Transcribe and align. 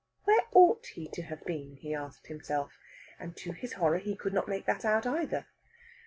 Where 0.23 0.41
ought 0.53 0.87
he 0.87 1.07
to 1.09 1.21
have 1.21 1.45
been, 1.45 1.75
he 1.75 1.93
asked 1.93 2.25
himself? 2.25 2.79
And, 3.19 3.37
to 3.37 3.51
his 3.51 3.73
horror, 3.73 3.99
he 3.99 4.15
could 4.15 4.33
not 4.33 4.47
make 4.49 4.65
that 4.65 4.83
out 4.83 5.05
either. 5.05 5.45